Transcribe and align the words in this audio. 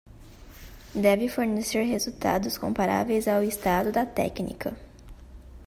Deve 0.95 1.27
fornecer 1.29 1.83
resultados 1.83 2.57
comparáveis 2.57 3.27
ao 3.27 3.43
estado 3.43 3.91
da 3.91 4.03
técnica. 4.03 4.75